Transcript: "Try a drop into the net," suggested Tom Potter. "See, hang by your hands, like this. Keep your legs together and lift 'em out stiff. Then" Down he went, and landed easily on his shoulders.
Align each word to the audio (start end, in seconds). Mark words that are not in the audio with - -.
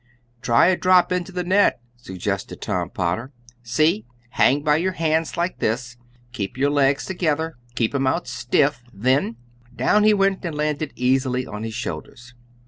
"Try 0.41 0.65
a 0.65 0.75
drop 0.75 1.11
into 1.11 1.31
the 1.31 1.43
net," 1.43 1.79
suggested 1.95 2.59
Tom 2.59 2.89
Potter. 2.89 3.31
"See, 3.61 4.07
hang 4.31 4.63
by 4.63 4.77
your 4.77 4.93
hands, 4.93 5.37
like 5.37 5.59
this. 5.59 5.95
Keep 6.31 6.57
your 6.57 6.71
legs 6.71 7.05
together 7.05 7.55
and 7.77 7.79
lift 7.79 7.93
'em 7.93 8.07
out 8.07 8.27
stiff. 8.27 8.81
Then" 8.91 9.35
Down 9.85 10.03
he 10.03 10.15
went, 10.15 10.43
and 10.43 10.55
landed 10.57 10.91
easily 10.95 11.45
on 11.45 11.61
his 11.61 11.75
shoulders. 11.75 12.33